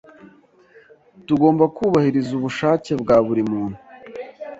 Tugomba 1.27 1.63
kubahiriza 1.75 2.31
ubushake 2.39 2.91
bwa 3.01 3.17
buri 3.25 3.43
muntu 3.51 3.77